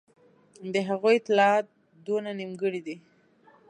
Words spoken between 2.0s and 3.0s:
دونه نیمګړي دي.